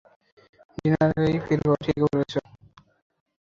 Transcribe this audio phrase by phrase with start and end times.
[0.75, 2.39] ডিনারের আগেই ফিরব, ঠিক আছে?